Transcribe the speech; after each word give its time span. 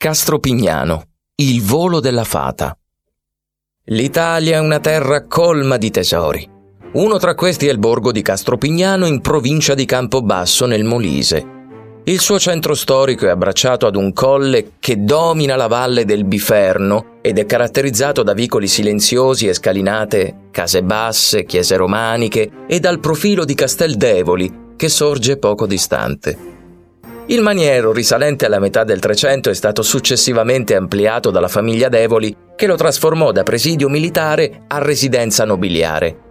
Castropignano, 0.00 1.02
il 1.34 1.60
volo 1.60 1.98
della 1.98 2.22
fata. 2.22 2.78
L'Italia 3.86 4.58
è 4.58 4.60
una 4.60 4.78
terra 4.78 5.26
colma 5.26 5.76
di 5.76 5.90
tesori. 5.90 6.48
Uno 6.92 7.18
tra 7.18 7.34
questi 7.34 7.66
è 7.66 7.72
il 7.72 7.80
borgo 7.80 8.12
di 8.12 8.22
Castropignano 8.22 9.06
in 9.06 9.20
provincia 9.20 9.74
di 9.74 9.84
Campobasso 9.86 10.66
nel 10.66 10.84
Molise. 10.84 11.44
Il 12.04 12.20
suo 12.20 12.38
centro 12.38 12.74
storico 12.74 13.26
è 13.26 13.30
abbracciato 13.30 13.88
ad 13.88 13.96
un 13.96 14.12
colle 14.12 14.74
che 14.78 15.02
domina 15.02 15.56
la 15.56 15.66
valle 15.66 16.04
del 16.04 16.24
Biferno 16.24 17.18
ed 17.20 17.36
è 17.38 17.44
caratterizzato 17.44 18.22
da 18.22 18.34
vicoli 18.34 18.68
silenziosi 18.68 19.48
e 19.48 19.52
scalinate, 19.52 20.48
case 20.52 20.84
basse, 20.84 21.44
chiese 21.44 21.74
romaniche 21.74 22.48
e 22.68 22.78
dal 22.78 23.00
profilo 23.00 23.44
di 23.44 23.54
Casteldevoli 23.54 24.66
che 24.76 24.88
sorge 24.88 25.38
poco 25.38 25.66
distante. 25.66 26.47
Il 27.30 27.42
maniero, 27.42 27.92
risalente 27.92 28.46
alla 28.46 28.58
metà 28.58 28.84
del 28.84 29.00
Trecento, 29.00 29.50
è 29.50 29.54
stato 29.54 29.82
successivamente 29.82 30.74
ampliato 30.74 31.30
dalla 31.30 31.48
famiglia 31.48 31.90
Devoli, 31.90 32.34
che 32.56 32.66
lo 32.66 32.74
trasformò 32.74 33.32
da 33.32 33.42
presidio 33.42 33.90
militare 33.90 34.62
a 34.66 34.78
residenza 34.78 35.44
nobiliare. 35.44 36.22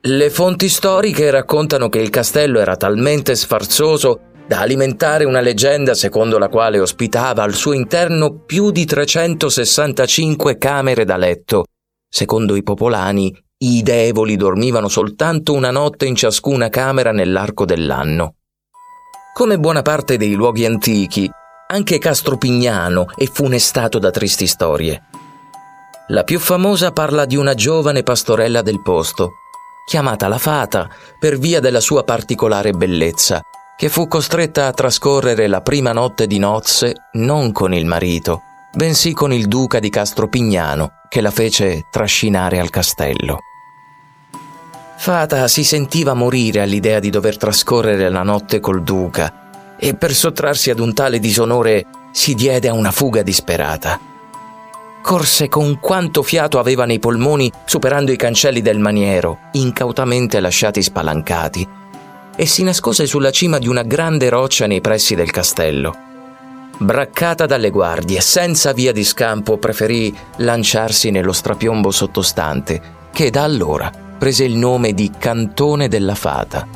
Le 0.00 0.30
fonti 0.30 0.68
storiche 0.68 1.30
raccontano 1.30 1.88
che 1.88 2.00
il 2.00 2.10
castello 2.10 2.58
era 2.58 2.74
talmente 2.76 3.36
sfarzoso 3.36 4.32
da 4.48 4.60
alimentare 4.62 5.24
una 5.24 5.40
leggenda 5.40 5.94
secondo 5.94 6.38
la 6.38 6.48
quale 6.48 6.80
ospitava 6.80 7.44
al 7.44 7.54
suo 7.54 7.72
interno 7.72 8.42
più 8.44 8.72
di 8.72 8.84
365 8.84 10.58
camere 10.58 11.04
da 11.04 11.16
letto. 11.16 11.66
Secondo 12.08 12.56
i 12.56 12.64
popolani, 12.64 13.32
i 13.58 13.82
devoli 13.84 14.34
dormivano 14.34 14.88
soltanto 14.88 15.52
una 15.52 15.70
notte 15.70 16.04
in 16.06 16.16
ciascuna 16.16 16.68
camera 16.68 17.12
nell'arco 17.12 17.64
dell'anno. 17.64 18.34
Come 19.34 19.58
buona 19.58 19.82
parte 19.82 20.16
dei 20.16 20.34
luoghi 20.34 20.64
antichi, 20.64 21.28
anche 21.66 21.98
Castropignano 21.98 23.06
è 23.16 23.24
funestato 23.26 23.98
da 23.98 24.12
tristi 24.12 24.46
storie. 24.46 25.02
La 26.06 26.22
più 26.22 26.38
famosa 26.38 26.92
parla 26.92 27.24
di 27.24 27.34
una 27.34 27.54
giovane 27.54 28.04
pastorella 28.04 28.62
del 28.62 28.80
posto, 28.80 29.32
chiamata 29.88 30.28
la 30.28 30.38
Fata 30.38 30.88
per 31.18 31.36
via 31.36 31.58
della 31.58 31.80
sua 31.80 32.04
particolare 32.04 32.70
bellezza, 32.70 33.42
che 33.76 33.88
fu 33.88 34.06
costretta 34.06 34.68
a 34.68 34.72
trascorrere 34.72 35.48
la 35.48 35.62
prima 35.62 35.90
notte 35.90 36.28
di 36.28 36.38
nozze 36.38 37.08
non 37.14 37.50
con 37.50 37.74
il 37.74 37.86
marito, 37.86 38.42
bensì 38.72 39.14
con 39.14 39.32
il 39.32 39.48
duca 39.48 39.80
di 39.80 39.90
Castropignano, 39.90 41.00
che 41.08 41.20
la 41.20 41.32
fece 41.32 41.88
trascinare 41.90 42.60
al 42.60 42.70
castello. 42.70 43.40
Fata 44.96 45.48
si 45.48 45.64
sentiva 45.64 46.14
morire 46.14 46.62
all'idea 46.62 46.98
di 46.98 47.10
dover 47.10 47.36
trascorrere 47.36 48.08
la 48.08 48.22
notte 48.22 48.60
col 48.60 48.82
duca 48.82 49.76
e 49.76 49.94
per 49.94 50.14
sottrarsi 50.14 50.70
ad 50.70 50.78
un 50.78 50.94
tale 50.94 51.18
disonore 51.18 51.84
si 52.12 52.34
diede 52.34 52.68
a 52.68 52.72
una 52.72 52.90
fuga 52.90 53.22
disperata. 53.22 54.00
Corse 55.02 55.48
con 55.48 55.78
quanto 55.80 56.22
fiato 56.22 56.58
aveva 56.58 56.86
nei 56.86 56.98
polmoni 57.00 57.52
superando 57.66 58.12
i 58.12 58.16
cancelli 58.16 58.62
del 58.62 58.78
maniero, 58.78 59.40
incautamente 59.52 60.40
lasciati 60.40 60.80
spalancati, 60.80 61.68
e 62.36 62.46
si 62.46 62.62
nascose 62.62 63.04
sulla 63.06 63.30
cima 63.30 63.58
di 63.58 63.68
una 63.68 63.82
grande 63.82 64.30
roccia 64.30 64.66
nei 64.66 64.80
pressi 64.80 65.14
del 65.14 65.30
castello. 65.30 65.94
Braccata 66.78 67.44
dalle 67.44 67.68
guardie, 67.68 68.22
senza 68.22 68.72
via 68.72 68.92
di 68.92 69.04
scampo, 69.04 69.58
preferì 69.58 70.16
lanciarsi 70.36 71.10
nello 71.10 71.32
strapiombo 71.32 71.90
sottostante, 71.90 72.80
che 73.12 73.28
da 73.28 73.42
allora 73.42 74.03
prese 74.24 74.44
il 74.44 74.56
nome 74.56 74.94
di 74.94 75.10
Cantone 75.18 75.86
della 75.86 76.14
Fata. 76.14 76.66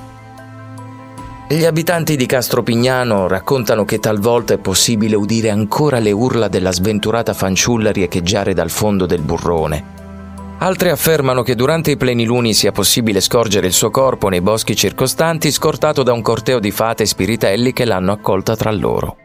Gli 1.48 1.64
abitanti 1.64 2.14
di 2.14 2.26
Castropignano 2.26 3.26
raccontano 3.26 3.86
che 3.86 3.98
talvolta 3.98 4.52
è 4.52 4.58
possibile 4.58 5.16
udire 5.16 5.48
ancora 5.48 5.98
le 5.98 6.10
urla 6.10 6.48
della 6.48 6.72
sventurata 6.72 7.32
fanciulla 7.32 7.90
riecheggiare 7.90 8.52
dal 8.52 8.68
fondo 8.68 9.06
del 9.06 9.22
burrone, 9.22 9.96
Altri 10.58 10.90
affermano 10.90 11.42
che 11.42 11.54
durante 11.54 11.92
i 11.92 11.96
pleniluni 11.96 12.52
sia 12.52 12.70
possibile 12.70 13.22
scorgere 13.22 13.66
il 13.66 13.72
suo 13.72 13.90
corpo 13.90 14.28
nei 14.28 14.42
boschi 14.42 14.76
circostanti 14.76 15.50
scortato 15.50 16.02
da 16.02 16.12
un 16.12 16.20
corteo 16.20 16.58
di 16.58 16.70
fate 16.70 17.04
e 17.04 17.06
spiritelli 17.06 17.72
che 17.72 17.86
l'hanno 17.86 18.12
accolta 18.12 18.56
tra 18.56 18.70
loro. 18.72 19.16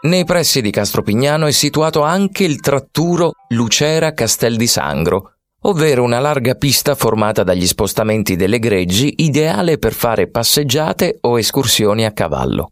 Nei 0.00 0.24
pressi 0.24 0.62
di 0.62 0.70
Castropignano 0.70 1.46
è 1.46 1.50
situato 1.50 2.00
anche 2.00 2.44
il 2.44 2.58
tratturo 2.60 3.32
Lucera 3.48 4.14
Castel 4.14 4.56
di 4.56 4.66
Sangro, 4.66 5.32
ovvero 5.62 6.02
una 6.02 6.20
larga 6.20 6.54
pista 6.54 6.94
formata 6.94 7.42
dagli 7.42 7.66
spostamenti 7.66 8.36
delle 8.36 8.58
greggi 8.58 9.14
ideale 9.18 9.78
per 9.78 9.92
fare 9.92 10.28
passeggiate 10.28 11.18
o 11.22 11.38
escursioni 11.38 12.04
a 12.04 12.12
cavallo. 12.12 12.70